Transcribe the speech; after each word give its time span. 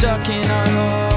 stuck 0.00 0.30
in 0.30 0.50
our 0.50 0.66
homes. 0.70 1.09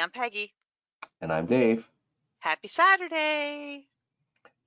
I'm 0.00 0.10
Peggy. 0.10 0.54
And 1.20 1.30
I'm 1.30 1.46
Dave. 1.46 1.86
Happy 2.38 2.68
Saturday. 2.68 3.86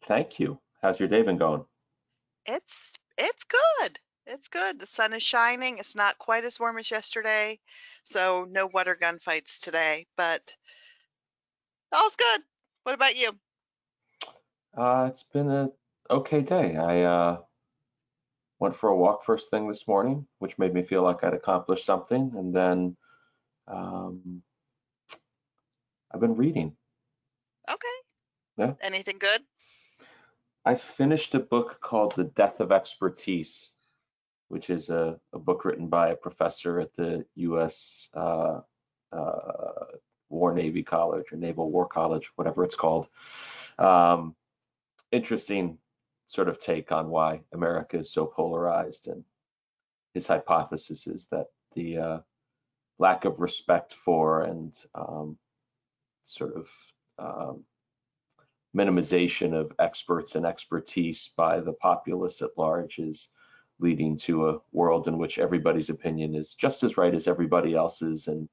Thank 0.06 0.40
you. 0.40 0.60
How's 0.82 1.00
your 1.00 1.10
day 1.10 1.24
been 1.24 1.38
going? 1.38 1.66
It's 2.46 2.94
it's 3.18 3.44
good. 3.46 4.00
It's 4.28 4.48
good. 4.48 4.80
The 4.80 4.88
sun 4.88 5.14
is 5.14 5.24
shining. 5.24 5.80
It's 5.80 5.96
not 5.96 6.18
quite 6.20 6.46
as 6.46 6.60
warm 6.60 6.78
as 6.78 6.92
yesterday, 6.92 7.60
so 8.04 8.48
no 8.50 8.68
water 8.68 8.96
gun 8.96 9.20
fights 9.20 9.60
today, 9.60 10.06
but 10.18 10.56
all's 11.92 12.16
good. 12.16 12.42
What 12.84 12.96
about 12.96 13.16
you? 13.16 13.32
Uh, 14.78 15.08
it's 15.10 15.24
been 15.24 15.50
a 15.50 15.70
okay 16.10 16.42
day. 16.42 16.78
I 16.78 17.02
uh, 17.02 17.38
went 18.60 18.76
for 18.76 18.90
a 18.90 18.96
walk 18.96 19.24
first 19.24 19.50
thing 19.50 19.68
this 19.68 19.88
morning, 19.88 20.28
which 20.40 20.60
made 20.60 20.74
me 20.74 20.84
feel 20.84 21.02
like 21.02 21.24
I'd 21.24 21.34
accomplished 21.34 21.86
something. 21.86 22.34
And 22.36 22.54
then 22.54 22.96
um, 23.68 24.42
I've 26.14 26.22
been 26.22 26.36
reading. 26.36 26.76
Okay. 27.70 27.88
Yeah. 28.58 28.74
Anything 28.82 29.18
good? 29.20 29.42
I 30.66 30.76
finished 30.76 31.36
a 31.36 31.40
book 31.40 31.80
called 31.82 32.16
The 32.16 32.24
Death 32.24 32.60
of 32.60 32.72
Expertise, 32.72 33.74
which 34.48 34.70
is 34.70 34.90
a, 34.90 35.20
a 35.34 35.40
book 35.40 35.66
written 35.66 35.88
by 35.88 36.10
a 36.10 36.16
professor 36.16 36.80
at 36.80 36.96
the 36.96 37.26
U.S. 37.36 38.08
Uh, 38.14 38.62
uh, 39.12 39.86
War 40.30 40.54
Navy 40.54 40.84
College 40.84 41.32
or 41.32 41.38
Naval 41.38 41.70
War 41.70 41.88
College, 41.88 42.32
whatever 42.36 42.64
it's 42.64 42.76
called. 42.76 43.08
Um, 43.78 44.36
interesting 45.12 45.78
sort 46.26 46.48
of 46.48 46.60
take 46.60 46.92
on 46.92 47.10
why 47.10 47.42
America 47.54 48.00
is 48.00 48.12
so 48.12 48.26
polarized. 48.26 49.08
And 49.08 49.24
his 50.14 50.28
hypothesis 50.28 51.08
is 51.08 51.28
that 51.28 51.48
the 51.76 51.98
uh, 51.98 52.20
lack 53.00 53.26
of 53.26 53.40
respect 53.40 53.94
for 53.94 54.44
and 54.44 54.78
um, 54.96 55.38
sort 56.24 56.56
of 56.56 56.70
um, 57.20 57.64
minimization 58.76 59.54
of 59.54 59.72
experts 59.80 60.36
and 60.36 60.46
expertise 60.46 61.30
by 61.36 61.60
the 61.60 61.74
populace 61.74 62.42
at 62.42 62.58
large 62.58 63.00
is 63.00 63.30
leading 63.80 64.18
to 64.18 64.50
a 64.50 64.60
world 64.72 65.08
in 65.08 65.18
which 65.18 65.38
everybody's 65.40 65.90
opinion 65.90 66.36
is 66.36 66.54
just 66.56 66.84
as 66.84 66.98
right 66.98 67.14
as 67.14 67.28
everybody 67.28 67.76
else's 67.76 68.28
and 68.28 68.50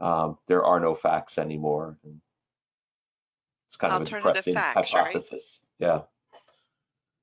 um, 0.00 0.38
there 0.46 0.64
are 0.64 0.78
no 0.78 0.94
facts 0.94 1.38
anymore. 1.38 1.98
And 2.04 2.20
it's 3.66 3.76
kind 3.76 3.92
of 3.94 4.02
a 4.02 4.04
depressing 4.04 4.54
facts, 4.54 4.94
right? 4.94 5.06
hypothesis. 5.06 5.60
Yeah. 5.80 6.02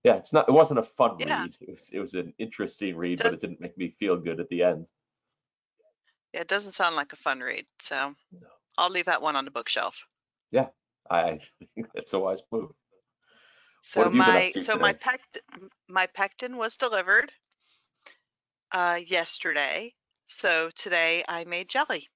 Yeah, 0.04 0.16
it's 0.18 0.34
not 0.34 0.50
it 0.50 0.52
wasn't 0.52 0.80
a 0.80 0.84
fun 0.84 1.16
Yeah. 1.20 1.44
read. 1.44 1.56
It 1.62 1.74
was 1.74 1.90
it 1.94 2.00
was 2.00 2.14
an 2.16 2.34
interesting 2.38 2.98
read, 2.98 3.20
Does- 3.20 3.28
but 3.28 3.34
it 3.36 3.40
didn't 3.40 3.62
make 3.62 3.78
me 3.78 3.96
feel 3.98 4.18
good 4.18 4.40
at 4.40 4.50
the 4.50 4.64
end. 4.64 4.88
Yeah, 6.34 6.42
it 6.42 6.48
doesn't 6.50 6.74
sound 6.74 6.96
like 6.98 7.14
a 7.14 7.16
fun 7.16 7.40
read, 7.40 7.66
so 7.80 8.14
No. 8.34 8.48
I'll 8.78 8.90
leave 8.90 9.06
that 9.06 9.22
one 9.22 9.36
on 9.36 9.46
the 9.46 9.52
bookshelf. 9.52 10.06
Yeah, 10.52 10.70
I 11.10 11.40
think 11.76 11.88
that's 11.94 12.14
a 12.14 12.20
wise 12.20 12.42
move. 12.52 12.72
So 13.82 14.04
have 14.04 14.16
you 14.16 14.24
been 14.24 14.36
up 14.36 14.36
my 14.36 14.52
so 14.52 14.78
my 14.78 14.94
pect 14.94 15.38
my 15.88 16.08
pectin 16.08 16.58
was 16.58 16.76
delivered 16.76 17.32
uh 18.72 19.00
yesterday. 19.06 19.94
So 20.28 20.70
today 20.72 21.24
I 21.28 21.46
made 21.46 21.70
jelly. 21.70 22.10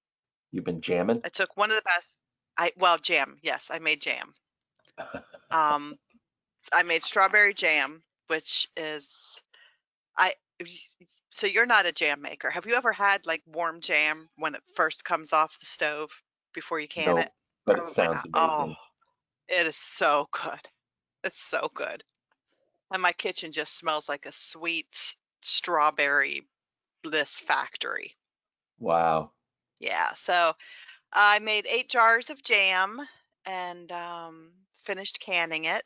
You've 0.51 0.65
been 0.65 0.81
jamming? 0.81 1.21
I 1.23 1.29
took 1.29 1.55
one 1.55 1.69
of 1.69 1.75
the 1.75 1.83
best 1.83 2.19
I 2.57 2.71
well 2.77 2.97
jam. 2.97 3.37
Yes, 3.43 3.69
I 3.71 3.79
made 3.79 4.01
jam. 4.01 4.33
Um 5.51 5.97
I 6.73 6.83
made 6.83 7.03
strawberry 7.03 7.53
jam, 7.53 8.03
which 8.27 8.67
is 8.77 9.41
I 10.17 10.33
so 11.29 11.47
you're 11.47 11.65
not 11.65 11.85
a 11.85 11.91
jam 11.91 12.21
maker. 12.21 12.49
Have 12.49 12.65
you 12.65 12.75
ever 12.75 12.91
had 12.91 13.25
like 13.25 13.43
warm 13.45 13.81
jam 13.81 14.29
when 14.35 14.55
it 14.55 14.63
first 14.75 15.05
comes 15.05 15.33
off 15.33 15.59
the 15.59 15.65
stove 15.65 16.11
before 16.53 16.79
you 16.79 16.87
can 16.87 17.15
No, 17.15 17.21
it? 17.21 17.31
but 17.65 17.77
Oh 17.77 17.81
it 17.81 17.85
my 17.85 17.91
sounds 17.91 18.21
amazing. 18.25 18.31
Oh, 18.35 18.75
it 19.47 19.67
is 19.67 19.77
so 19.77 20.27
good. 20.31 20.59
It's 21.23 21.41
so 21.41 21.69
good. 21.73 22.03
And 22.91 23.01
my 23.01 23.11
kitchen 23.11 23.51
just 23.51 23.77
smells 23.77 24.09
like 24.09 24.25
a 24.25 24.31
sweet 24.31 24.87
strawberry 25.41 26.47
bliss 27.03 27.39
factory. 27.39 28.15
Wow. 28.79 29.31
Yeah, 29.79 30.13
so 30.13 30.53
I 31.13 31.39
made 31.39 31.65
eight 31.67 31.89
jars 31.89 32.29
of 32.29 32.43
jam 32.43 32.99
and 33.45 33.91
um, 33.91 34.51
finished 34.83 35.19
canning 35.19 35.65
it. 35.65 35.85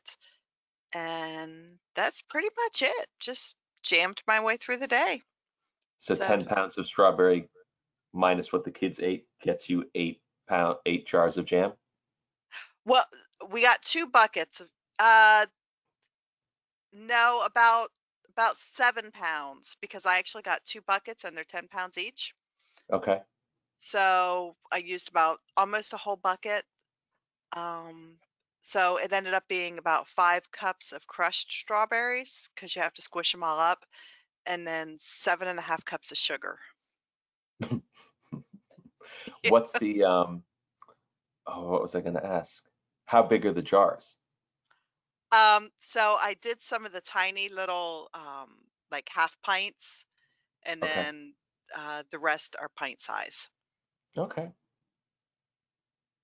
And 0.93 1.77
that's 1.95 2.21
pretty 2.21 2.49
much 2.65 2.81
it. 2.83 3.07
Just 3.19 3.57
jammed 3.83 4.21
my 4.27 4.39
way 4.41 4.57
through 4.57 4.77
the 4.77 4.87
day. 4.87 5.21
So, 5.97 6.15
So- 6.15 6.25
10 6.25 6.45
pounds 6.45 6.77
of 6.77 6.85
strawberry 6.85 7.49
minus 8.13 8.53
what 8.53 8.63
the 8.63 8.71
kids 8.71 8.99
ate 8.99 9.25
gets 9.41 9.69
you 9.69 9.89
eight 9.95 10.21
pound 10.47 10.77
eight 10.85 11.05
jars 11.05 11.37
of 11.37 11.45
jam. 11.45 11.73
Well, 12.85 13.05
we 13.51 13.61
got 13.61 13.81
two 13.81 14.07
buckets 14.07 14.61
uh 14.99 15.45
no, 16.93 17.41
about 17.43 17.89
about 18.29 18.57
seven 18.57 19.11
pounds 19.11 19.75
because 19.81 20.05
I 20.05 20.17
actually 20.17 20.43
got 20.43 20.63
two 20.65 20.81
buckets 20.81 21.23
and 21.23 21.35
they're 21.35 21.43
ten 21.43 21.67
pounds 21.67 21.97
each. 21.97 22.33
Okay. 22.91 23.19
So 23.79 24.55
I 24.71 24.77
used 24.77 25.09
about 25.09 25.39
almost 25.57 25.93
a 25.93 25.97
whole 25.97 26.15
bucket. 26.15 26.63
Um, 27.55 28.17
so 28.61 28.97
it 28.97 29.11
ended 29.11 29.33
up 29.33 29.43
being 29.47 29.77
about 29.77 30.07
five 30.07 30.49
cups 30.51 30.93
of 30.93 31.05
crushed 31.05 31.51
strawberries 31.51 32.49
because 32.55 32.75
you 32.75 32.81
have 32.81 32.93
to 32.93 33.01
squish 33.01 33.31
them 33.31 33.43
all 33.43 33.59
up, 33.59 33.85
and 34.45 34.65
then 34.65 34.97
seven 35.01 35.47
and 35.47 35.59
a 35.59 35.63
half 35.63 35.83
cups 35.85 36.11
of 36.11 36.17
sugar. 36.17 36.59
What's 39.43 39.75
the 39.75 40.03
um 40.03 40.43
oh 41.47 41.69
what 41.69 41.81
was 41.81 41.95
I 41.95 42.01
gonna 42.01 42.23
ask? 42.23 42.63
How 43.05 43.23
big 43.23 43.45
are 43.45 43.51
the 43.51 43.61
jars? 43.61 44.17
Um, 45.31 45.71
so 45.81 46.17
I 46.21 46.35
did 46.35 46.61
some 46.61 46.85
of 46.85 46.91
the 46.91 47.01
tiny 47.01 47.49
little 47.49 48.09
um, 48.13 48.55
like 48.91 49.09
half 49.09 49.35
pints, 49.41 50.05
and 50.63 50.83
Okay. 50.83 51.07
then 51.07 51.35
uh, 51.75 52.03
the 52.11 52.19
rest 52.19 52.55
are 52.59 52.69
pint 52.69 53.01
size. 53.01 53.49
Okay. 54.17 54.53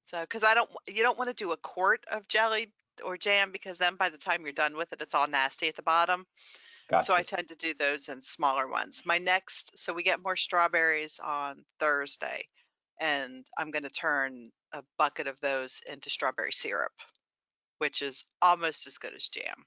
So, 0.05 0.21
because 0.21 0.43
I 0.43 0.53
don't, 0.55 0.69
you 0.87 1.03
don't 1.03 1.17
want 1.17 1.29
to 1.29 1.33
do 1.35 1.51
a 1.51 1.57
quart 1.57 2.05
of 2.11 2.27
jelly 2.27 2.73
or 3.03 3.17
jam 3.17 3.51
because 3.51 3.77
then 3.77 3.95
by 3.95 4.09
the 4.09 4.17
time 4.17 4.43
you're 4.43 4.51
done 4.51 4.75
with 4.75 4.91
it, 4.91 5.01
it's 5.01 5.13
all 5.13 5.27
nasty 5.27 5.67
at 5.69 5.75
the 5.75 5.83
bottom. 5.83 6.25
So 6.97 7.13
I 7.13 7.23
tend 7.23 7.49
to 7.49 7.55
do 7.55 7.73
those 7.73 8.09
in 8.09 8.21
smaller 8.21 8.67
ones. 8.67 9.03
My 9.05 9.19
next, 9.19 9.77
so 9.77 9.93
we 9.93 10.03
get 10.03 10.21
more 10.23 10.35
strawberries 10.35 11.19
on 11.19 11.65
Thursday, 11.79 12.47
and 12.99 13.45
I'm 13.57 13.71
going 13.71 13.83
to 13.83 13.89
turn 13.89 14.49
a 14.73 14.83
bucket 14.97 15.27
of 15.27 15.39
those 15.41 15.81
into 15.89 16.09
strawberry 16.09 16.51
syrup, 16.51 16.91
which 17.77 18.01
is 18.01 18.23
almost 18.41 18.87
as 18.87 18.97
good 18.97 19.13
as 19.15 19.27
jam. 19.29 19.65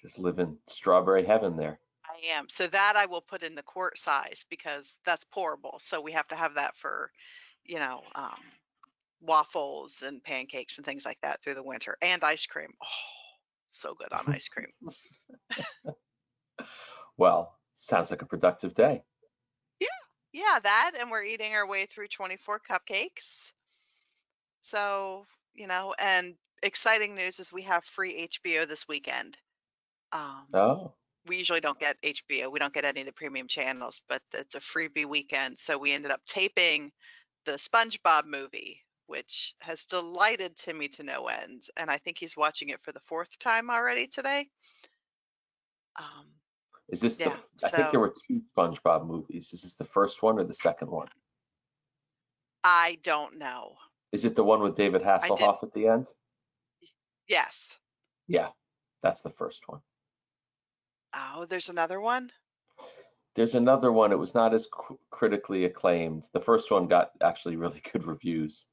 Just 0.00 0.18
live 0.18 0.38
in 0.38 0.56
strawberry 0.66 1.24
heaven 1.24 1.56
there. 1.56 1.80
I 2.06 2.34
am. 2.34 2.48
So 2.48 2.66
that 2.68 2.94
I 2.96 3.06
will 3.06 3.20
put 3.20 3.42
in 3.42 3.54
the 3.54 3.62
quart 3.62 3.98
size 3.98 4.44
because 4.48 4.96
that's 5.04 5.24
pourable. 5.34 5.80
So 5.80 6.00
we 6.00 6.12
have 6.12 6.28
to 6.28 6.36
have 6.36 6.54
that 6.54 6.76
for, 6.76 7.10
you 7.64 7.78
know, 7.78 8.02
um, 8.14 8.38
waffles 9.20 10.02
and 10.06 10.22
pancakes 10.22 10.78
and 10.78 10.86
things 10.86 11.04
like 11.04 11.18
that 11.22 11.42
through 11.42 11.54
the 11.54 11.62
winter 11.62 11.96
and 12.00 12.22
ice 12.22 12.46
cream. 12.46 12.70
Oh, 12.82 12.86
so 13.70 13.94
good 13.94 14.12
on 14.12 14.32
ice 14.32 14.48
cream. 14.48 14.72
Well, 17.18 17.58
sounds 17.74 18.10
like 18.10 18.22
a 18.22 18.26
productive 18.26 18.74
day. 18.74 19.02
Yeah, 20.32 20.58
that, 20.60 20.92
and 20.98 21.10
we're 21.10 21.22
eating 21.24 21.54
our 21.54 21.66
way 21.66 21.84
through 21.84 22.08
24 22.08 22.60
cupcakes. 22.60 23.52
So, 24.60 25.26
you 25.54 25.66
know, 25.66 25.94
and 25.98 26.36
exciting 26.62 27.14
news 27.14 27.38
is 27.40 27.52
we 27.52 27.62
have 27.62 27.84
free 27.84 28.16
HBO 28.16 28.64
this 28.66 28.86
weekend. 28.88 29.36
Um, 30.12 30.46
Oh, 30.52 30.94
we 31.26 31.38
usually 31.38 31.60
don't 31.60 31.80
get 31.80 31.98
HBO. 32.02 32.50
We 32.50 32.58
don't 32.60 32.74
get 32.74 32.84
any 32.84 33.00
of 33.02 33.06
the 33.06 33.12
premium 33.12 33.48
channels, 33.48 34.00
but 34.08 34.22
it's 34.32 34.54
a 34.56 34.60
freebie 34.60 35.06
weekend. 35.06 35.58
So 35.58 35.78
we 35.78 35.92
ended 35.92 36.12
up 36.12 36.24
taping 36.26 36.92
the 37.44 37.52
SpongeBob 37.54 38.26
movie, 38.26 38.82
which 39.06 39.54
has 39.62 39.84
delighted 39.84 40.56
Timmy 40.56 40.88
to 40.90 41.02
no 41.04 41.28
end. 41.28 41.64
And 41.76 41.90
I 41.90 41.98
think 41.98 42.18
he's 42.18 42.36
watching 42.36 42.70
it 42.70 42.80
for 42.82 42.92
the 42.92 43.00
fourth 43.00 43.38
time 43.38 43.70
already 43.70 44.06
today. 44.08 44.50
Um, 45.96 46.37
Is 46.88 47.00
this 47.00 47.18
the, 47.18 47.24
Yeah, 47.24 47.30
f- 47.30 47.48
I 47.64 47.68
think 47.68 47.90
there 47.90 48.00
were 48.00 48.14
two 48.26 48.40
SpongeBob 48.56 49.06
movies. 49.06 49.52
Is 49.52 49.62
this 49.62 49.74
the 49.74 49.84
first 49.84 50.22
one 50.22 50.38
or 50.38 50.44
the 50.44 50.54
second 50.54 50.90
one? 50.90 51.08
I 52.64 52.98
don't 53.02 53.38
know. 53.38 53.74
Is 54.12 54.24
it 54.24 54.34
the 54.34 54.44
one 54.44 54.60
with 54.62 54.74
David 54.74 55.02
Hasselhoff 55.02 55.62
at 55.62 55.72
the 55.74 55.86
end? 55.88 56.06
Yes. 57.28 57.76
Yeah, 58.26 58.48
that's 59.02 59.22
the 59.22 59.30
first 59.30 59.68
one. 59.68 59.80
Oh, 61.14 61.46
there's 61.48 61.68
another 61.68 62.00
one? 62.00 62.30
There's 63.34 63.54
another 63.54 63.92
one. 63.92 64.12
It 64.12 64.18
was 64.18 64.34
not 64.34 64.54
as 64.54 64.66
cr- 64.66 64.94
critically 65.10 65.66
acclaimed. 65.66 66.28
The 66.32 66.40
first 66.40 66.70
one 66.70 66.88
got 66.88 67.10
actually 67.22 67.56
really 67.56 67.80
good 67.92 68.06
reviews. 68.06 68.64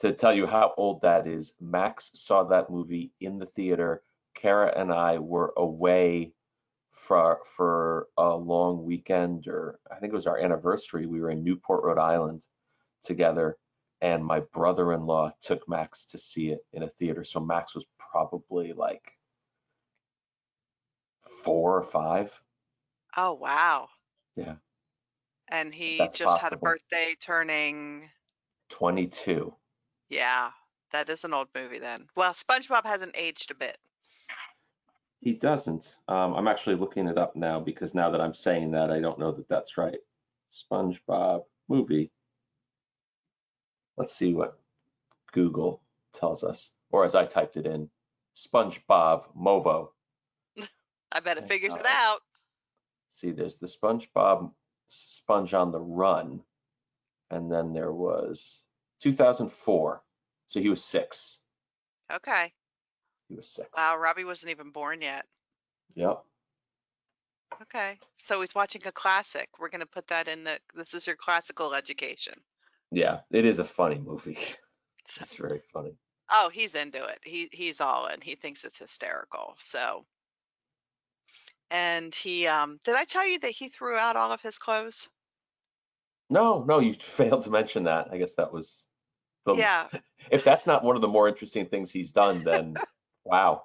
To 0.00 0.12
tell 0.12 0.34
you 0.34 0.46
how 0.46 0.72
old 0.76 1.02
that 1.02 1.26
is, 1.26 1.52
Max 1.60 2.10
saw 2.14 2.42
that 2.44 2.70
movie 2.70 3.12
in 3.20 3.38
the 3.38 3.46
theater. 3.46 4.02
Kara 4.34 4.72
and 4.74 4.90
I 4.92 5.18
were 5.18 5.52
away 5.56 6.32
for 6.92 7.40
for 7.44 8.08
a 8.16 8.34
long 8.36 8.84
weekend, 8.84 9.48
or 9.48 9.78
I 9.90 9.96
think 9.96 10.12
it 10.12 10.16
was 10.16 10.26
our 10.26 10.38
anniversary. 10.38 11.06
We 11.06 11.20
were 11.20 11.30
in 11.30 11.42
Newport, 11.42 11.84
Rhode 11.84 11.98
Island, 11.98 12.46
together, 13.02 13.56
and 14.00 14.24
my 14.24 14.40
brother-in-law 14.40 15.32
took 15.40 15.68
Max 15.68 16.04
to 16.06 16.18
see 16.18 16.50
it 16.50 16.64
in 16.72 16.82
a 16.82 16.88
theater. 16.88 17.24
So 17.24 17.40
Max 17.40 17.74
was 17.74 17.86
probably 17.98 18.72
like 18.72 19.12
four 21.44 21.76
or 21.76 21.82
five. 21.82 22.38
Oh, 23.16 23.34
wow. 23.34 23.88
Yeah. 24.36 24.54
And 25.50 25.74
he 25.74 25.98
That's 25.98 26.18
just 26.18 26.40
had 26.40 26.52
a 26.52 26.56
birthday 26.56 27.14
turning, 27.20 28.08
22. 28.70 29.54
yeah, 30.08 30.50
that 30.92 31.10
is 31.10 31.24
an 31.24 31.34
old 31.34 31.48
movie 31.54 31.78
then. 31.78 32.06
Well, 32.16 32.32
SpongeBob 32.32 32.86
hasn't 32.86 33.16
aged 33.16 33.50
a 33.50 33.54
bit. 33.54 33.76
He 35.22 35.32
doesn't. 35.32 35.98
Um, 36.08 36.34
I'm 36.34 36.48
actually 36.48 36.74
looking 36.74 37.06
it 37.06 37.16
up 37.16 37.36
now 37.36 37.60
because 37.60 37.94
now 37.94 38.10
that 38.10 38.20
I'm 38.20 38.34
saying 38.34 38.72
that, 38.72 38.90
I 38.90 38.98
don't 38.98 39.20
know 39.20 39.30
that 39.30 39.48
that's 39.48 39.78
right. 39.78 39.98
SpongeBob 40.52 41.44
movie. 41.68 42.10
Let's 43.96 44.12
see 44.12 44.34
what 44.34 44.58
Google 45.30 45.80
tells 46.12 46.42
us, 46.42 46.72
or 46.90 47.04
as 47.04 47.14
I 47.14 47.24
typed 47.24 47.56
it 47.56 47.66
in, 47.66 47.88
SpongeBob 48.34 49.26
Movo. 49.40 49.90
I 51.12 51.20
bet 51.20 51.38
it 51.38 51.46
figures 51.46 51.76
it 51.76 51.86
out. 51.86 52.18
See, 53.08 53.30
there's 53.30 53.58
the 53.58 53.68
SpongeBob 53.68 54.50
Sponge 54.88 55.54
on 55.54 55.70
the 55.70 55.78
Run, 55.78 56.40
and 57.30 57.50
then 57.50 57.72
there 57.72 57.92
was 57.92 58.62
2004. 59.02 60.02
So 60.48 60.60
he 60.60 60.68
was 60.68 60.84
six. 60.84 61.38
Okay. 62.12 62.52
He 63.32 63.36
was 63.36 63.48
six. 63.48 63.70
Wow, 63.74 63.96
Robbie 63.96 64.24
wasn't 64.24 64.50
even 64.50 64.72
born 64.72 65.00
yet. 65.00 65.24
Yep. 65.94 66.22
Okay. 67.62 67.98
So 68.18 68.42
he's 68.42 68.54
watching 68.54 68.82
a 68.84 68.92
classic. 68.92 69.48
We're 69.58 69.70
going 69.70 69.80
to 69.80 69.86
put 69.86 70.06
that 70.08 70.28
in 70.28 70.44
the, 70.44 70.58
this 70.74 70.92
is 70.92 71.06
your 71.06 71.16
classical 71.16 71.74
education. 71.74 72.34
Yeah, 72.90 73.20
it 73.30 73.46
is 73.46 73.58
a 73.58 73.64
funny 73.64 73.98
movie. 73.98 74.38
It's 75.20 75.34
very 75.34 75.60
funny. 75.72 75.96
Oh, 76.30 76.48
he's 76.50 76.76
into 76.76 77.04
it. 77.04 77.18
He 77.24 77.48
he's 77.52 77.80
all 77.80 78.06
in. 78.06 78.20
He 78.20 78.36
thinks 78.36 78.62
it's 78.62 78.78
hysterical. 78.78 79.56
So 79.58 80.06
and 81.72 82.14
he 82.14 82.46
um 82.46 82.78
did 82.84 82.94
I 82.94 83.04
tell 83.04 83.26
you 83.26 83.40
that 83.40 83.50
he 83.50 83.68
threw 83.68 83.96
out 83.96 84.14
all 84.14 84.30
of 84.30 84.40
his 84.40 84.58
clothes? 84.58 85.08
No, 86.30 86.62
no, 86.62 86.78
you 86.78 86.94
failed 87.00 87.42
to 87.42 87.50
mention 87.50 87.84
that. 87.84 88.08
I 88.12 88.16
guess 88.16 88.36
that 88.36 88.52
was 88.52 88.86
the 89.44 89.56
Yeah. 89.56 89.88
if 90.30 90.44
that's 90.44 90.66
not 90.66 90.84
one 90.84 90.94
of 90.94 91.02
the 91.02 91.08
more 91.08 91.28
interesting 91.28 91.66
things 91.66 91.90
he's 91.90 92.12
done, 92.12 92.44
then 92.44 92.74
wow. 93.24 93.62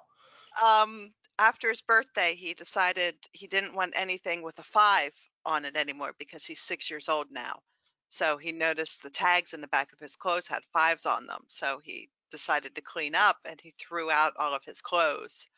Um 0.62 1.14
after 1.38 1.68
his 1.68 1.80
birthday, 1.82 2.34
he 2.34 2.52
decided 2.54 3.16
he 3.32 3.46
didn't 3.46 3.74
want 3.74 3.94
anything 3.96 4.42
with 4.42 4.58
a 4.58 4.64
5 4.64 5.12
on 5.44 5.64
it 5.64 5.76
anymore 5.76 6.12
because 6.18 6.44
he's 6.44 6.60
6 6.60 6.90
years 6.90 7.08
old 7.08 7.30
now. 7.30 7.62
So 8.10 8.38
he 8.38 8.52
noticed 8.52 9.02
the 9.02 9.10
tags 9.10 9.54
in 9.54 9.60
the 9.60 9.68
back 9.68 9.92
of 9.92 10.00
his 10.00 10.16
clothes 10.16 10.48
had 10.48 10.64
fives 10.72 11.06
on 11.06 11.26
them. 11.26 11.44
So 11.48 11.78
he 11.78 12.10
decided 12.30 12.74
to 12.74 12.82
clean 12.82 13.14
up 13.14 13.38
and 13.44 13.60
he 13.60 13.70
threw 13.72 14.10
out 14.10 14.34
all 14.36 14.54
of 14.54 14.64
his 14.64 14.80
clothes. 14.82 15.48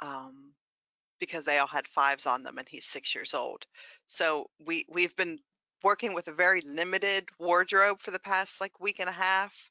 Um 0.00 0.54
because 1.20 1.44
they 1.44 1.58
all 1.58 1.68
had 1.68 1.88
fives 1.88 2.26
on 2.26 2.42
them 2.42 2.58
and 2.58 2.68
he's 2.68 2.86
6 2.86 3.14
years 3.14 3.34
old. 3.34 3.66
So 4.06 4.50
we 4.60 4.86
we've 4.88 5.16
been 5.16 5.40
working 5.82 6.14
with 6.14 6.28
a 6.28 6.32
very 6.34 6.60
limited 6.62 7.28
wardrobe 7.38 8.00
for 8.02 8.10
the 8.12 8.20
past 8.20 8.60
like 8.60 8.80
week 8.80 9.00
and 9.00 9.08
a 9.08 9.12
half 9.12 9.70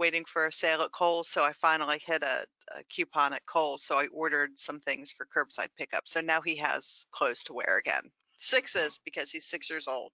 waiting 0.00 0.24
for 0.24 0.46
a 0.46 0.52
sale 0.52 0.80
at 0.80 0.90
Kohl's. 0.90 1.28
So 1.28 1.44
I 1.44 1.52
finally 1.52 2.00
hit 2.04 2.22
a, 2.24 2.44
a 2.74 2.82
coupon 2.88 3.34
at 3.34 3.46
Kohl's. 3.46 3.84
So 3.84 3.98
I 3.98 4.06
ordered 4.06 4.58
some 4.58 4.80
things 4.80 5.12
for 5.12 5.26
curbside 5.26 5.68
pickup. 5.78 6.08
So 6.08 6.22
now 6.22 6.40
he 6.40 6.56
has 6.56 7.06
clothes 7.12 7.44
to 7.44 7.52
wear 7.52 7.76
again. 7.78 8.10
Sixes 8.38 8.98
because 9.04 9.30
he's 9.30 9.46
six 9.46 9.68
years 9.68 9.86
old. 9.86 10.12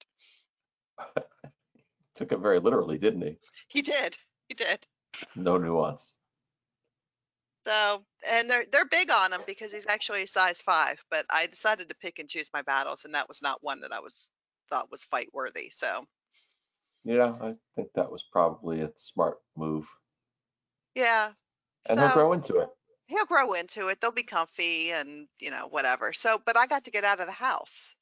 Took 2.17 2.33
it 2.33 2.41
very 2.41 2.59
literally, 2.59 2.99
didn't 2.99 3.23
he? 3.23 3.37
He 3.69 3.83
did. 3.83 4.17
He 4.49 4.55
did. 4.55 4.85
No 5.37 5.57
nuance. 5.57 6.17
So 7.65 8.03
and 8.31 8.49
they're 8.49 8.65
they're 8.71 8.87
big 8.87 9.11
on 9.11 9.33
him 9.33 9.41
because 9.47 9.73
he's 9.73 9.87
actually 9.89 10.23
a 10.23 10.27
size 10.27 10.61
five. 10.63 11.03
But 11.11 11.27
I 11.31 11.47
decided 11.47 11.89
to 11.89 11.95
pick 11.97 12.19
and 12.19 12.29
choose 12.29 12.51
my 12.55 12.63
battles, 12.63 13.05
and 13.05 13.15
that 13.15 13.29
was 13.29 13.43
not 13.43 13.63
one 13.63 13.81
that 13.81 13.93
I 13.93 14.01
was 14.01 14.31
thought 14.71 14.91
was 14.91 15.05
fight 15.05 15.29
worthy. 15.33 15.71
So 15.71 16.07
Yeah, 17.07 17.37
I 17.41 17.55
think 17.77 17.91
that 17.95 18.11
was 18.11 18.25
probably 18.33 18.81
a 18.81 18.91
smart 18.97 19.39
move. 19.57 19.89
yeah. 20.97 21.31
And 21.89 22.01
so, 22.01 22.05
he'll 22.05 22.15
grow 22.15 22.33
into 22.33 22.59
it. 22.59 22.69
he'll 23.07 23.27
grow 23.27 23.53
into 23.53 23.87
it. 23.87 24.01
They'll 24.01 24.11
be 24.11 24.25
comfy 24.25 24.91
and, 24.91 25.29
you 25.39 25.53
know, 25.53 25.69
whatever. 25.71 26.13
So, 26.13 26.43
but 26.45 26.57
I 26.57 26.67
got 26.67 26.87
to 26.87 26.91
get 26.91 27.05
out 27.05 27.21
of 27.21 27.27
the 27.27 27.33
house. 27.33 27.95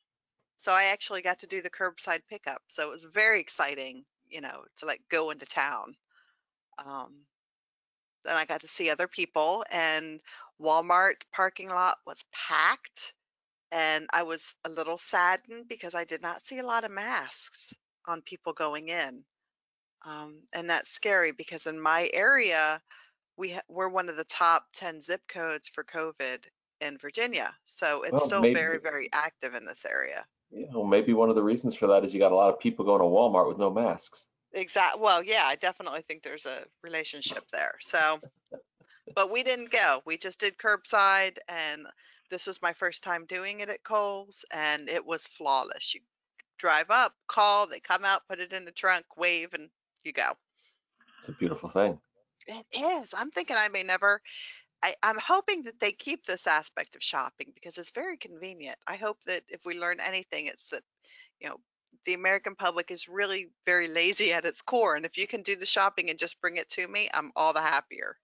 So 0.57 0.73
I 0.73 0.85
actually 0.85 1.21
got 1.21 1.41
to 1.41 1.47
do 1.47 1.61
the 1.61 1.69
curbside 1.69 2.23
pickup. 2.31 2.63
So 2.69 2.89
it 2.89 2.93
was 2.93 3.05
very 3.05 3.41
exciting, 3.41 4.07
you 4.27 4.41
know, 4.41 4.65
to 4.79 4.87
like 4.87 5.03
go 5.11 5.31
into 5.31 5.45
town. 5.45 5.97
Um, 6.79 7.27
then 8.25 8.37
I 8.37 8.47
got 8.47 8.63
to 8.63 8.69
see 8.69 8.89
other 8.89 9.07
people 9.07 9.67
and 9.71 10.19
Walmart 10.59 11.25
parking 11.31 11.69
lot 11.69 11.99
was 12.07 12.25
packed. 12.33 13.13
And 13.71 14.07
I 14.15 14.23
was 14.23 14.55
a 14.65 14.71
little 14.71 14.97
saddened 14.97 15.69
because 15.69 15.95
I 15.95 16.05
did 16.05 16.23
not 16.23 16.47
see 16.47 16.59
a 16.59 16.67
lot 16.67 16.85
of 16.85 16.91
masks 16.91 17.75
on 18.07 18.23
people 18.23 18.53
going 18.53 18.89
in. 18.89 19.25
Um, 20.07 20.43
and 20.53 20.69
that's 20.69 20.91
scary 20.91 21.33
because 21.33 21.67
in 21.67 21.81
my 21.81 22.11
area, 22.13 22.81
we 23.37 23.53
ha- 23.53 23.63
we're 23.69 23.89
one 23.89 24.09
of 24.09 24.17
the 24.17 24.25
top 24.25 24.67
10 24.75 25.01
zip 25.01 25.23
codes 25.29 25.69
for 25.69 25.83
COVID 25.85 26.45
in 26.81 26.99
Virginia. 26.99 27.55
So 27.65 28.03
it's 28.03 28.13
Well, 28.13 28.27
still 28.27 28.41
maybe- 28.43 28.55
very, 28.55 28.79
very 28.79 29.09
active 29.13 29.55
in 29.55 29.65
this 29.65 29.85
area. 29.85 30.27
You 30.51 30.71
know, 30.71 30.85
maybe 30.85 31.15
one 31.15 31.31
of 31.31 31.35
the 31.37 31.43
reasons 31.43 31.75
for 31.75 31.87
that 31.89 32.05
is 32.05 32.13
you 32.13 32.21
got 32.21 32.33
a 32.33 32.37
lot 32.37 32.53
of 32.53 32.61
people 32.61 32.85
going 32.85 33.01
to 33.01 33.07
Walmart 33.07 33.49
with 33.49 33.59
no 33.59 33.71
masks. 33.71 34.27
Exactly. 34.53 35.01
Well, 35.03 35.23
yeah, 35.23 35.45
I 35.47 35.57
definitely 35.57 36.03
think 36.03 36.23
there's 36.23 36.47
a 36.47 36.65
relationship 36.83 37.43
there. 37.51 37.75
So, 37.81 38.21
but 39.17 39.33
we 39.33 39.43
didn't 39.43 39.71
go. 39.73 40.01
We 40.05 40.17
just 40.17 40.39
did 40.39 40.57
curbside, 40.59 41.39
and 41.49 41.87
this 42.31 42.47
was 42.47 42.63
my 42.63 42.73
first 42.73 43.03
time 43.03 43.25
doing 43.27 43.61
it 43.61 43.69
at 43.69 43.83
Kohl's, 43.83 44.45
and 44.53 44.89
it 44.89 45.05
was 45.05 45.27
flawless. 45.27 45.93
You 45.95 46.03
drive 46.59 46.91
up, 46.91 47.15
call, 47.29 47.67
they 47.67 47.81
come 47.81 48.05
out, 48.05 48.23
put 48.29 48.41
it 48.41 48.53
in 48.53 48.65
the 48.65 48.73
trunk, 48.73 49.05
wave, 49.17 49.55
and 49.55 49.69
you 50.05 50.13
go. 50.13 50.33
It's 51.21 51.29
a 51.29 51.33
beautiful 51.33 51.69
thing. 51.69 51.99
It 52.47 52.67
is. 52.75 53.15
I'm 53.17 53.31
thinking 53.31 53.57
I 53.57 53.69
may 53.69 53.83
never. 53.83 54.21
I, 54.83 54.95
I'm 55.03 55.19
hoping 55.19 55.63
that 55.63 55.81
they 55.81 55.93
keep 55.93 56.27
this 56.27 56.47
aspect 56.47 56.95
of 56.95 57.03
shopping 57.03 57.53
because 57.55 57.79
it's 57.79 57.91
very 57.91 58.19
convenient. 58.19 58.77
I 58.87 58.97
hope 58.97 59.19
that 59.27 59.43
if 59.49 59.65
we 59.65 59.81
learn 59.81 59.99
anything, 59.99 60.47
it's 60.47 60.69
that, 60.69 60.83
you 61.41 61.49
know, 61.49 61.57
the 62.05 62.13
American 62.13 62.55
public 62.55 62.91
is 62.91 63.09
really 63.09 63.49
very 63.65 63.89
lazy 63.89 64.35
at 64.35 64.45
its 64.45 64.61
core. 64.61 64.95
And 64.95 65.07
if 65.07 65.17
you 65.17 65.27
can 65.27 65.43
do 65.43 65.57
the 65.57 65.65
shopping 65.65 66.11
and 66.11 66.19
just 66.19 66.39
bring 66.43 66.59
it 66.59 66.69
to 66.71 66.87
me, 66.87 67.09
I'm 67.15 67.33
all 67.35 67.55
the 67.55 67.63
happier. 67.63 68.19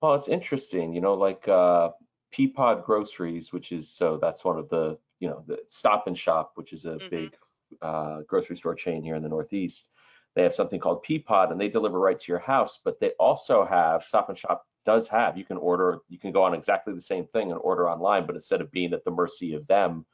Well, 0.00 0.14
it's 0.14 0.28
interesting, 0.28 0.94
you 0.94 1.00
know, 1.00 1.14
like 1.14 1.48
uh, 1.48 1.90
Peapod 2.32 2.84
Groceries, 2.84 3.52
which 3.52 3.72
is 3.72 3.88
so 3.88 4.18
that's 4.18 4.44
one 4.44 4.58
of 4.58 4.68
the, 4.68 4.98
you 5.22 5.28
know, 5.30 5.44
the 5.46 5.58
Stop 5.68 6.06
and 6.08 6.18
Shop, 6.18 6.52
which 6.56 6.72
is 6.72 6.84
a 6.84 6.96
Mhm. 6.98 7.10
big 7.10 7.36
uh, 7.80 8.20
grocery 8.22 8.56
store 8.56 8.74
chain 8.74 9.02
here 9.02 9.16
in 9.16 9.22
the 9.22 9.28
Northeast. 9.36 9.88
They 10.34 10.42
have 10.42 10.54
something 10.54 10.80
called 10.80 11.04
Peapod, 11.04 11.50
and 11.52 11.60
they 11.60 11.68
deliver 11.70 11.98
right 11.98 12.20
to 12.20 12.32
your 12.32 12.38
house. 12.54 12.78
But 12.84 13.00
they 13.00 13.12
also 13.28 13.64
have 13.64 14.04
Stop 14.04 14.28
and 14.28 14.38
Shop 14.38 14.66
does 14.84 15.08
have 15.08 15.38
you 15.38 15.44
can 15.44 15.56
order, 15.58 16.00
you 16.08 16.18
can 16.18 16.32
go 16.32 16.42
on 16.42 16.54
exactly 16.54 16.92
the 16.92 17.00
same 17.12 17.26
thing 17.26 17.50
and 17.52 17.60
order 17.60 17.88
online, 17.88 18.26
but 18.26 18.34
instead 18.34 18.60
of 18.60 18.70
being 18.72 18.92
at 18.92 19.04
the 19.04 19.10
mercy 19.12 19.54
of 19.54 19.66
them 19.68 20.04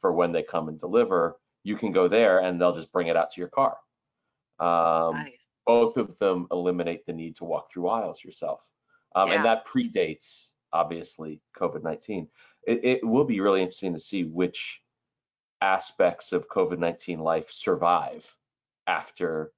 for 0.00 0.12
when 0.12 0.32
they 0.32 0.42
come 0.42 0.68
and 0.68 0.78
deliver, 0.78 1.40
you 1.64 1.76
can 1.76 1.92
go 1.92 2.08
there 2.08 2.40
and 2.40 2.60
they'll 2.60 2.74
just 2.74 2.92
bring 2.92 3.08
it 3.08 3.16
out 3.16 3.30
to 3.32 3.40
your 3.40 3.48
car. 3.48 3.78
Um, 4.58 5.14
nice. 5.14 5.48
both 5.66 5.96
of 5.96 6.18
them 6.18 6.46
eliminate 6.50 7.04
the 7.06 7.12
need 7.12 7.36
to 7.36 7.44
walk 7.44 7.70
through 7.70 7.88
aisles 7.88 8.22
yourself. 8.24 8.62
Um, 9.14 9.28
Yeah. 9.28 9.36
And 9.36 9.44
that 9.44 9.66
predates, 9.66 10.50
obviously, 10.72 11.40
COVID 11.56 11.82
19. 11.82 12.30
It, 12.68 12.84
it 12.84 13.04
will 13.06 13.24
be 13.24 13.40
really 13.40 13.62
interesting 13.62 13.94
to 13.94 14.00
see 14.00 14.24
which 14.24 14.82
aspects 15.62 16.32
of 16.32 16.48
COVID 16.48 16.78
19 16.78 17.18
life 17.18 17.50
survive 17.50 18.36
after 18.86 19.52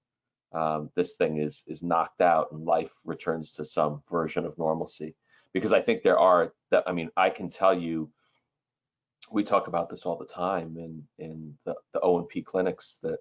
um, 0.52 0.90
this 0.94 1.16
thing 1.16 1.38
is, 1.38 1.64
is 1.66 1.82
knocked 1.82 2.20
out 2.20 2.52
and 2.52 2.64
life 2.64 2.92
returns 3.04 3.50
to 3.52 3.64
some 3.64 4.02
version 4.08 4.44
of 4.44 4.56
normalcy. 4.58 5.16
Because 5.52 5.72
I 5.72 5.82
think 5.82 6.02
there 6.02 6.18
are, 6.18 6.52
that, 6.70 6.84
I 6.86 6.92
mean, 6.92 7.10
I 7.16 7.30
can 7.30 7.48
tell 7.48 7.74
you 7.74 8.10
we 9.32 9.42
talk 9.42 9.66
about 9.66 9.88
this 9.88 10.06
all 10.06 10.16
the 10.16 10.24
time 10.24 10.76
in 10.76 11.02
in 11.18 11.54
the, 11.64 11.74
the 11.92 12.00
O 12.00 12.18
and 12.18 12.28
P 12.28 12.42
clinics 12.42 12.98
that 13.02 13.18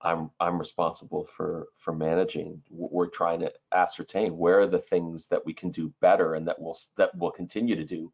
I'm 0.00 0.30
I'm 0.40 0.58
responsible 0.58 1.26
for 1.26 1.68
for 1.76 1.92
managing. 1.92 2.62
We're 2.70 3.08
trying 3.08 3.40
to 3.40 3.52
ascertain 3.72 4.36
where 4.36 4.60
are 4.60 4.66
the 4.66 4.78
things 4.78 5.28
that 5.28 5.44
we 5.44 5.54
can 5.54 5.70
do 5.70 5.92
better 6.00 6.34
and 6.34 6.46
that 6.48 6.60
will 6.60 6.76
that 6.96 7.16
will 7.16 7.30
continue 7.30 7.76
to 7.76 7.84
do 7.84 8.12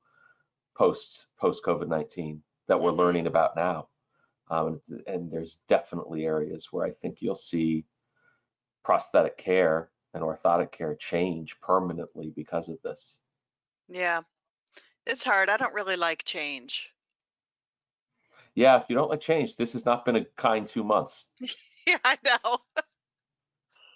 post 0.75 1.27
post 1.39 1.65
COVID 1.65 1.89
nineteen 1.89 2.43
that 2.69 2.81
we're 2.81 2.93
Mhm. 2.93 2.93
learning 2.93 3.27
about 3.27 3.57
now. 3.57 3.89
Um, 4.51 4.81
and 5.07 5.31
there's 5.31 5.57
definitely 5.69 6.27
areas 6.27 6.69
where 6.73 6.85
I 6.87 6.93
think 6.93 7.23
you'll 7.23 7.35
see 7.37 7.87
prosthetic 8.85 9.39
care 9.39 9.91
and 10.15 10.23
orthotic 10.23 10.73
care 10.73 10.95
change 10.95 11.59
permanently 11.61 12.31
because 12.31 12.69
of 12.69 12.81
this. 12.83 13.19
Yeah. 13.89 14.23
It's 15.07 15.25
hard. 15.25 15.51
I 15.51 15.57
don't 15.59 15.75
really 15.75 15.97
like 15.97 16.25
change. 16.25 16.93
Yeah, 18.55 18.81
if 18.81 18.89
you 18.89 18.95
don't 18.95 19.11
like 19.11 19.21
change, 19.21 19.57
this 19.57 19.73
has 19.73 19.85
not 19.85 20.05
been 20.05 20.15
a 20.17 20.25
kind 20.25 20.67
two 20.67 20.85
months. 20.85 21.27
Yeah, 21.87 21.99
I 22.05 22.19
know. 22.25 22.59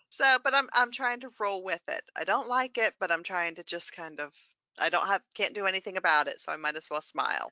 So, 0.09 0.38
but 0.43 0.54
I'm 0.54 0.71
I'm 0.73 0.90
trying 0.93 1.21
to 1.21 1.31
roll 1.38 1.62
with 1.62 1.87
it. 1.88 2.11
I 2.16 2.25
don't 2.25 2.49
like 2.49 2.78
it, 2.78 2.95
but 2.99 3.12
I'm 3.12 3.23
trying 3.23 3.57
to 3.57 3.64
just 3.64 3.93
kind 3.93 4.19
of 4.19 4.35
I 4.78 4.90
don't 4.90 5.07
have 5.07 5.23
can't 5.35 5.54
do 5.54 5.66
anything 5.66 5.97
about 5.97 6.28
it, 6.28 6.40
so 6.40 6.52
I 6.52 6.57
might 6.57 6.76
as 6.76 6.88
well 6.90 7.00
smile. 7.00 7.50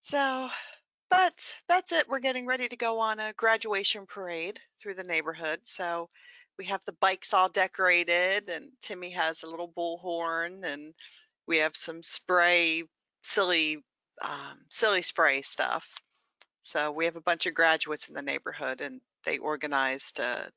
So, 0.00 0.48
but 1.10 1.54
that's 1.68 1.92
it. 1.92 2.08
We're 2.08 2.20
getting 2.20 2.46
ready 2.46 2.68
to 2.68 2.76
go 2.76 3.00
on 3.00 3.20
a 3.20 3.32
graduation 3.34 4.06
parade 4.06 4.60
through 4.80 4.94
the 4.94 5.04
neighborhood. 5.04 5.60
So, 5.64 6.08
we 6.58 6.66
have 6.66 6.84
the 6.84 6.96
bikes 7.00 7.32
all 7.32 7.48
decorated 7.48 8.50
and 8.50 8.70
Timmy 8.80 9.10
has 9.10 9.42
a 9.42 9.46
little 9.46 9.68
bullhorn 9.68 10.64
and 10.64 10.92
we 11.46 11.58
have 11.58 11.76
some 11.76 12.02
spray 12.02 12.84
silly 13.22 13.82
um, 14.22 14.58
silly 14.68 15.02
spray 15.02 15.42
stuff. 15.42 15.94
So 16.62 16.92
we 16.92 17.06
have 17.06 17.16
a 17.16 17.20
bunch 17.20 17.46
of 17.46 17.54
graduates 17.54 18.08
in 18.08 18.14
the 18.14 18.22
neighborhood, 18.22 18.80
and 18.80 19.00
they 19.24 19.38
organized 19.38 20.20
a, 20.20 20.48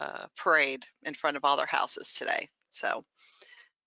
a 0.00 0.28
parade 0.36 0.84
in 1.02 1.14
front 1.14 1.36
of 1.36 1.44
all 1.44 1.56
their 1.56 1.66
houses 1.66 2.14
today. 2.14 2.48
So 2.70 3.04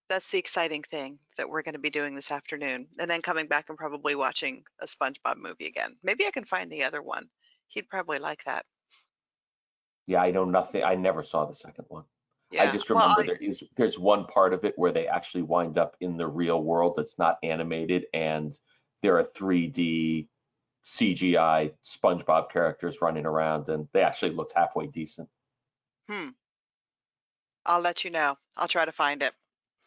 that's 0.10 0.32
the 0.32 0.40
exciting 0.40 0.84
thing 0.84 1.20
that 1.38 1.50
we're 1.50 1.62
going 1.62 1.74
to 1.74 1.80
be 1.80 1.90
doing 1.90 2.16
this 2.16 2.32
afternoon, 2.32 2.88
and 2.98 3.10
then 3.10 3.22
coming 3.22 3.48
back 3.48 3.70
and 3.70 3.78
probably 3.78 4.16
watching 4.16 4.64
a 4.82 4.86
SpongeBob 4.86 5.38
movie 5.38 5.68
again. 5.68 5.96
Maybe 6.04 6.26
I 6.26 6.32
can 6.32 6.46
find 6.46 6.72
the 6.72 6.84
other 6.84 7.02
one. 7.02 7.30
He'd 7.68 7.88
probably 7.88 8.20
like 8.20 8.44
that. 8.46 8.66
Yeah, 10.08 10.22
I 10.22 10.32
know 10.32 10.46
nothing. 10.46 10.84
I 10.84 10.96
never 10.96 11.24
saw 11.24 11.46
the 11.46 11.54
second 11.54 11.86
one. 11.88 12.04
Yeah. 12.52 12.64
I 12.64 12.72
just 12.72 12.90
well, 12.90 13.00
remember 13.00 13.22
I- 13.22 13.26
there 13.26 13.50
is 13.50 13.64
there's 13.78 14.00
one 14.00 14.26
part 14.26 14.54
of 14.54 14.66
it 14.66 14.74
where 14.76 14.92
they 14.92 15.08
actually 15.08 15.44
wind 15.44 15.78
up 15.78 15.96
in 16.02 16.18
the 16.18 16.28
real 16.28 16.62
world 16.62 16.96
that's 16.98 17.20
not 17.20 17.38
animated 17.44 18.06
and 18.12 18.58
there 19.04 19.20
are 19.20 19.24
3D 19.24 20.28
CGI 20.84 21.72
SpongeBob 21.86 22.50
characters 22.52 23.02
running 23.02 23.28
around 23.28 23.70
and 23.70 23.88
they 23.94 24.02
actually 24.02 24.32
looked 24.32 24.54
halfway 24.56 24.88
decent. 24.88 25.30
Hmm. 26.10 26.30
I'll 27.66 27.82
let 27.82 28.04
you 28.04 28.10
know. 28.10 28.36
I'll 28.58 28.68
try 28.68 28.86
to 28.86 28.92
find 28.92 29.22
it. 29.22 29.34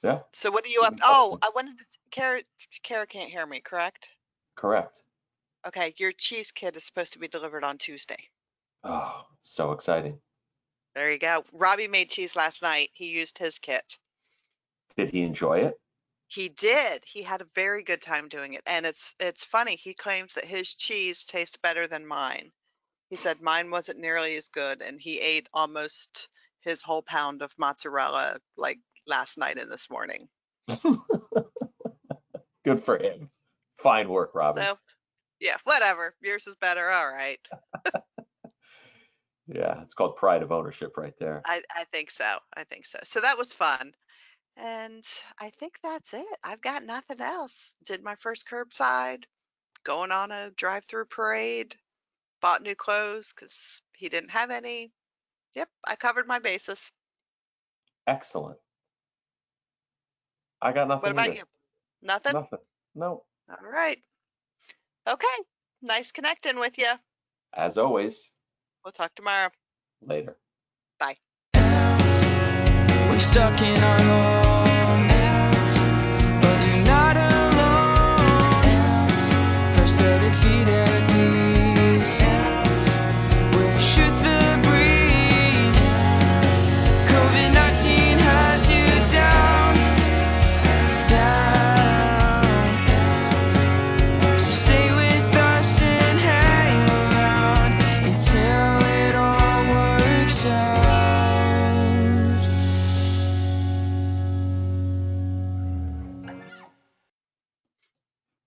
Yeah. 0.02 0.20
So 0.32 0.50
what 0.50 0.64
are 0.64 0.68
you 0.68 0.82
up? 0.82 0.94
Oh. 1.02 1.38
I 1.42 1.50
wanted 1.54 1.78
to. 1.78 1.84
Kara, 2.10 2.42
Kara 2.82 3.06
can't 3.06 3.30
hear 3.30 3.46
me, 3.46 3.60
correct? 3.60 4.08
Correct. 4.56 5.02
Okay, 5.66 5.94
your 5.96 6.12
cheese 6.12 6.50
kit 6.50 6.76
is 6.76 6.84
supposed 6.84 7.12
to 7.12 7.20
be 7.20 7.28
delivered 7.28 7.62
on 7.62 7.78
Tuesday. 7.78 8.28
Oh, 8.82 9.24
so 9.42 9.72
exciting. 9.72 10.18
There 10.94 11.12
you 11.12 11.18
go. 11.18 11.44
Robbie 11.52 11.88
made 11.88 12.10
cheese 12.10 12.34
last 12.34 12.62
night. 12.62 12.90
He 12.92 13.10
used 13.10 13.38
his 13.38 13.58
kit. 13.58 13.98
Did 14.96 15.10
he 15.10 15.22
enjoy 15.22 15.60
it? 15.60 15.80
He 16.26 16.48
did. 16.48 17.02
He 17.06 17.22
had 17.22 17.40
a 17.40 17.46
very 17.54 17.82
good 17.82 18.02
time 18.02 18.28
doing 18.28 18.54
it. 18.54 18.62
And 18.66 18.84
it's 18.86 19.14
it's 19.20 19.44
funny. 19.44 19.76
He 19.76 19.94
claims 19.94 20.34
that 20.34 20.44
his 20.44 20.74
cheese 20.74 21.24
tastes 21.24 21.56
better 21.62 21.86
than 21.86 22.06
mine. 22.06 22.50
He 23.08 23.16
said 23.16 23.40
mine 23.40 23.70
wasn't 23.70 24.00
nearly 24.00 24.36
as 24.36 24.48
good 24.48 24.82
and 24.82 25.00
he 25.00 25.20
ate 25.20 25.48
almost 25.52 26.28
his 26.60 26.82
whole 26.82 27.02
pound 27.02 27.42
of 27.42 27.52
mozzarella 27.58 28.38
like 28.56 28.78
last 29.06 29.38
night 29.38 29.58
and 29.58 29.70
this 29.70 29.90
morning. 29.90 30.28
Good 32.64 32.80
for 32.80 32.96
him. 32.98 33.30
Fine 33.78 34.08
work, 34.08 34.34
Robin. 34.34 34.62
So, 34.62 34.78
yeah, 35.40 35.56
whatever. 35.64 36.14
Yours 36.22 36.46
is 36.46 36.54
better. 36.56 36.90
All 36.90 37.10
right. 37.10 37.40
Yeah, 39.48 39.82
it's 39.82 39.94
called 39.94 40.16
pride 40.16 40.42
of 40.42 40.52
ownership 40.52 40.96
right 40.96 41.14
there. 41.18 41.42
I, 41.44 41.62
I 41.74 41.84
think 41.92 42.10
so. 42.10 42.38
I 42.56 42.64
think 42.64 42.86
so. 42.86 42.98
So 43.04 43.20
that 43.20 43.38
was 43.38 43.52
fun. 43.52 43.92
And 44.56 45.04
I 45.38 45.50
think 45.50 45.74
that's 45.82 46.14
it. 46.14 46.26
I've 46.44 46.60
got 46.60 46.84
nothing 46.84 47.20
else. 47.20 47.74
Did 47.84 48.02
my 48.02 48.14
first 48.16 48.48
curbside, 48.48 49.24
going 49.84 50.12
on 50.12 50.30
a 50.30 50.50
drive 50.56 50.84
through 50.84 51.06
parade, 51.06 51.74
bought 52.40 52.62
new 52.62 52.74
clothes 52.74 53.32
because 53.34 53.82
he 53.94 54.08
didn't 54.08 54.30
have 54.30 54.50
any. 54.50 54.92
Yep, 55.54 55.68
I 55.86 55.96
covered 55.96 56.26
my 56.26 56.38
bases. 56.38 56.90
Excellent. 58.06 58.58
I 60.62 60.72
got 60.72 60.86
nothing. 60.88 61.02
What 61.02 61.12
about 61.12 61.26
either. 61.26 61.36
you? 61.36 61.42
Nothing? 62.02 62.32
Nothing. 62.34 62.58
No. 62.94 63.24
All 63.50 63.70
right. 63.70 63.98
Okay. 65.08 65.26
Nice 65.82 66.12
connecting 66.12 66.58
with 66.60 66.78
you. 66.78 66.92
As 67.54 67.76
always, 67.76 68.30
We'll 68.84 68.92
talk 68.92 69.14
tomorrow. 69.14 69.50
later. 70.00 70.36
Bye. 70.98 71.16
We're 71.54 73.18
stuck 73.18 73.60
in 73.60 73.78
our 73.82 74.00
homes, 74.02 75.26
but 76.42 76.58
you're 76.66 76.84
not 76.84 77.16
alone. 77.16 78.56
Prosthetic 79.76 80.34
feet 80.36 80.68